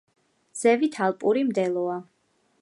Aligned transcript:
ზევით 0.61 0.97
ალპური 1.09 1.45
მდელოა. 1.51 2.01